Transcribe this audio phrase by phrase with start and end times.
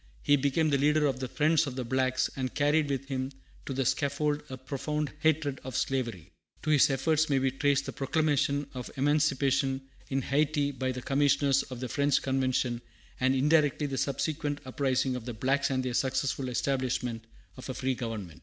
[0.23, 3.31] He became the leader of the "Friends of the Blacks," and carried with him
[3.67, 6.31] to the scaffold a profound hatred, of slavery.
[6.63, 11.61] To his efforts may be traced the proclamation of emancipation in Hayti by the commissioners
[11.61, 12.81] of the French convention,
[13.19, 17.25] and indirectly the subsequent uprising of the blacks and their successful establishment
[17.55, 18.39] of a free government.